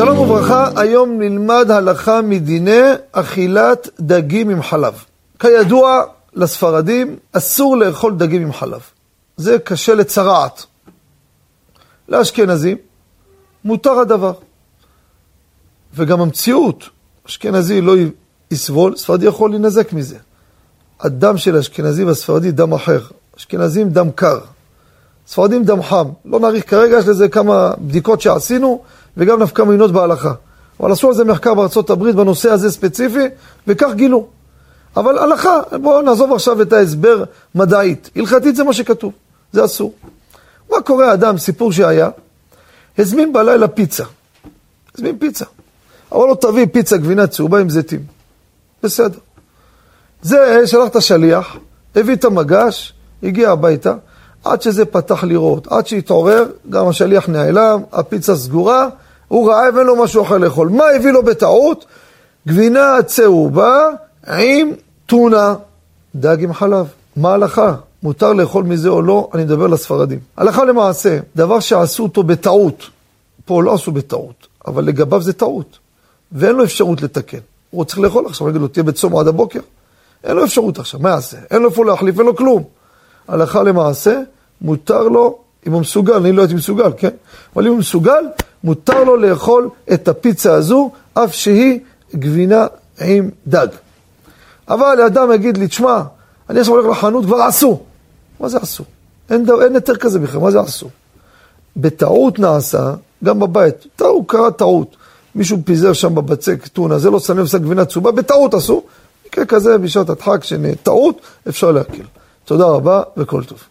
שלום 0.00 0.18
וברכה, 0.18 0.70
היום 0.76 1.18
נלמד 1.18 1.70
הלכה 1.70 2.22
מדיני 2.22 2.80
אכילת 3.12 3.88
דגים 4.00 4.50
עם 4.50 4.62
חלב. 4.62 5.04
כידוע 5.38 6.02
לספרדים, 6.34 7.16
אסור 7.32 7.76
לאכול 7.76 8.16
דגים 8.16 8.42
עם 8.42 8.52
חלב. 8.52 8.80
זה 9.36 9.58
קשה 9.58 9.94
לצרעת. 9.94 10.64
לאשכנזים, 12.08 12.76
מותר 13.64 13.98
הדבר. 13.98 14.32
וגם 15.94 16.20
המציאות, 16.20 16.84
אשכנזי 17.26 17.80
לא 17.80 17.94
יסבול, 18.50 18.96
ספרדי 18.96 19.26
יכול 19.26 19.50
להינזק 19.50 19.92
מזה. 19.92 20.16
הדם 21.00 21.38
של 21.38 21.56
אשכנזי 21.56 22.04
והספרדי 22.04 22.52
דם 22.52 22.72
אחר. 22.72 23.00
אשכנזים 23.36 23.90
דם 23.90 24.10
קר. 24.14 24.38
ספרדים 25.30 25.64
דם 25.64 25.82
חם. 25.82 26.08
לא 26.24 26.40
נאריך 26.40 26.70
כרגע, 26.70 26.98
יש 26.98 27.08
לזה 27.08 27.28
כמה 27.28 27.72
בדיקות 27.78 28.20
שעשינו, 28.20 28.82
וגם 29.16 29.42
נפקא 29.42 29.62
מינות 29.62 29.92
בהלכה. 29.92 30.32
אבל 30.80 30.92
עשו 30.92 31.08
על 31.08 31.14
זה 31.14 31.24
מחקר 31.24 31.54
בארצות 31.54 31.90
הברית 31.90 32.16
בנושא 32.16 32.50
הזה 32.50 32.70
ספציפי, 32.70 33.24
וכך 33.66 33.88
גילו. 33.94 34.26
אבל 34.96 35.18
הלכה, 35.18 35.60
בואו 35.82 36.02
נעזוב 36.02 36.32
עכשיו 36.32 36.62
את 36.62 36.72
ההסבר 36.72 37.24
מדעית. 37.54 38.10
הלכתית 38.16 38.56
זה 38.56 38.64
מה 38.64 38.72
שכתוב, 38.72 39.12
זה 39.52 39.64
אסור. 39.64 39.92
מה 40.70 40.80
קורה 40.80 41.12
אדם, 41.12 41.38
סיפור 41.38 41.72
שהיה, 41.72 42.10
הזמין 42.98 43.32
בלילה 43.32 43.68
פיצה. 43.68 44.04
הזמין 44.94 45.18
פיצה. 45.18 45.44
אמר 46.12 46.26
לו, 46.26 46.34
תביא 46.34 46.66
פיצה 46.72 46.96
גבינה 46.96 47.26
צהובה 47.26 47.60
עם 47.60 47.70
זיתים. 47.70 48.00
בסדר. 48.82 49.18
זה, 50.22 50.66
שלח 50.66 50.88
את 50.88 50.96
השליח, 50.96 51.56
הביא 51.96 52.14
את 52.14 52.24
המגש, 52.24 52.92
הגיע 53.22 53.50
הביתה, 53.50 53.94
עד 54.44 54.62
שזה 54.62 54.84
פתח 54.84 55.24
לראות, 55.24 55.66
עד 55.66 55.86
שהתעורר, 55.86 56.46
גם 56.70 56.88
השליח 56.88 57.28
נעלם, 57.28 57.82
הפיצה 57.92 58.36
סגורה, 58.36 58.88
הוא 59.28 59.50
רעב, 59.50 59.76
אין 59.76 59.86
לו 59.86 59.96
משהו 59.96 60.22
אחר 60.22 60.38
לאכול. 60.38 60.68
מה 60.68 60.84
הביא 60.96 61.10
לו 61.10 61.22
בטעות? 61.22 61.84
גבינה 62.48 63.02
צהובה 63.06 63.88
עם 64.28 64.72
טונה, 65.06 65.54
דג 66.14 66.44
עם 66.44 66.52
חלב. 66.52 66.86
מה 67.16 67.30
ההלכה? 67.30 67.74
מותר 68.02 68.32
לאכול 68.32 68.64
מזה 68.64 68.88
או 68.88 69.02
לא? 69.02 69.28
אני 69.34 69.44
מדבר 69.44 69.66
לספרדים. 69.66 70.18
הלכה 70.36 70.64
למעשה, 70.64 71.18
דבר 71.36 71.60
שעשו 71.60 72.02
אותו 72.02 72.22
בטעות, 72.22 72.86
פה 73.44 73.62
לא 73.62 73.74
עשו 73.74 73.92
בטעות, 73.92 74.46
אבל 74.66 74.84
לגביו 74.84 75.22
זה 75.22 75.32
טעות, 75.32 75.78
ואין 76.32 76.56
לו 76.56 76.64
אפשרות 76.64 77.02
לתקן. 77.02 77.38
הוא 77.70 77.84
צריך 77.84 78.00
לאכול 78.00 78.26
עכשיו, 78.26 78.48
נגיד 78.48 78.60
לו, 78.60 78.68
תהיה 78.68 78.84
בצום 78.84 79.16
עד 79.16 79.28
הבוקר. 79.28 79.60
אין 80.24 80.36
לו 80.36 80.44
אפשרות 80.44 80.78
עכשיו, 80.78 81.00
מה 81.00 81.10
יעשה? 81.10 81.36
אין 81.50 81.62
לו 81.62 81.68
איפה 81.68 81.84
להחליף, 81.84 82.18
אין 82.18 82.26
לו 82.26 82.36
כלום. 82.36 82.62
הלכה 83.30 83.62
למעשה, 83.62 84.20
מותר 84.60 85.08
לו, 85.08 85.38
אם 85.66 85.72
הוא 85.72 85.80
מסוגל, 85.80 86.14
אני 86.14 86.32
לא 86.32 86.42
הייתי 86.42 86.54
מסוגל, 86.54 86.92
כן? 86.96 87.10
אבל 87.56 87.66
אם 87.66 87.70
הוא 87.70 87.78
מסוגל, 87.78 88.24
מותר 88.64 89.04
לו 89.04 89.16
לאכול 89.16 89.68
את 89.92 90.08
הפיצה 90.08 90.54
הזו, 90.54 90.90
אף 91.14 91.34
שהיא 91.34 91.80
גבינה 92.14 92.66
עם 93.00 93.30
דג. 93.46 93.66
אבל 94.68 95.00
אדם 95.06 95.32
יגיד 95.32 95.58
לי, 95.58 95.68
תשמע, 95.68 96.02
אני 96.50 96.60
עכשיו 96.60 96.74
הולך 96.74 96.86
לחנות, 96.98 97.24
כבר 97.24 97.36
עשו. 97.36 97.80
מה 98.40 98.48
זה 98.48 98.58
עשו? 98.58 98.84
אין, 99.30 99.46
אין 99.62 99.74
היתר 99.74 99.96
כזה 99.96 100.18
בכלל, 100.18 100.40
מה 100.40 100.50
זה 100.50 100.60
עשו? 100.60 100.88
בטעות 101.76 102.38
נעשה, 102.38 102.94
גם 103.24 103.40
בבית, 103.40 103.86
טעות, 103.96 104.24
קרה 104.26 104.50
טעות. 104.50 104.96
מישהו 105.34 105.58
פיזר 105.64 105.92
שם 105.92 106.14
בבצק 106.14 106.66
טונה, 106.66 106.98
זה 106.98 107.10
לא 107.10 107.20
שם 107.20 107.38
לב 107.38 107.46
גבינה 107.54 107.84
צהובה, 107.84 108.12
בטעות 108.12 108.54
עשו. 108.54 108.82
מקרה 109.26 109.44
כזה 109.44 109.78
בשעת 109.78 110.10
הדחק, 110.10 110.44
שטעות, 110.44 111.20
אפשר 111.48 111.70
להקל. 111.70 112.19
תודה 112.50 112.66
רבה 112.66 113.02
וכל 113.16 113.44
טוב. 113.44 113.64